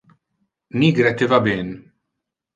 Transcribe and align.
Nigre 0.83 1.11
te 1.21 1.29
va 1.35 1.41
ben. 1.51 1.71